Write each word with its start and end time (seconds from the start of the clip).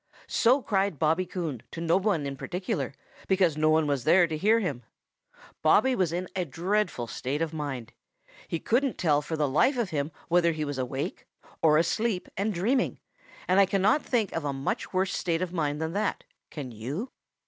|SO 0.27 0.63
cried 0.63 0.97
Bobby 0.97 1.27
Coon 1.27 1.61
to 1.69 1.79
no 1.79 1.95
one 1.95 2.25
in 2.25 2.35
particular, 2.35 2.95
because 3.27 3.55
no 3.55 3.69
one 3.69 3.85
was 3.85 4.03
there 4.03 4.25
to 4.25 4.35
hear 4.35 4.59
him. 4.59 4.81
Bobby 5.61 5.93
was 5.95 6.11
in 6.11 6.27
a 6.35 6.43
dreadful 6.43 7.05
state 7.05 7.39
of 7.39 7.53
mind. 7.53 7.93
He 8.47 8.59
couldn't 8.59 8.97
tell 8.97 9.21
for 9.21 9.37
the 9.37 9.47
life 9.47 9.77
of 9.77 9.91
him 9.91 10.11
whether 10.27 10.53
he 10.53 10.65
was 10.65 10.79
awake, 10.79 11.27
or 11.61 11.77
asleep 11.77 12.27
and 12.35 12.51
dreaming, 12.51 12.97
and 13.47 13.59
I 13.59 13.67
cannot 13.67 14.01
think 14.01 14.31
of 14.31 14.43
a 14.43 14.53
much 14.53 14.91
worse 14.91 15.15
state 15.15 15.43
of 15.43 15.53
mind 15.53 15.79
than 15.79 15.93
that, 15.93 16.23
can 16.49 16.71
you? 16.71 17.11